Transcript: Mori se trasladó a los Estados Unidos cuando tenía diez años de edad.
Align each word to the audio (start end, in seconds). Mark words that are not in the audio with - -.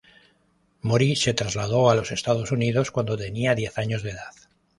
Mori 0.81 1.15
se 1.15 1.35
trasladó 1.35 1.91
a 1.91 1.95
los 1.95 2.11
Estados 2.11 2.51
Unidos 2.51 2.89
cuando 2.89 3.15
tenía 3.19 3.53
diez 3.53 3.77
años 3.77 4.01
de 4.01 4.09
edad. 4.09 4.33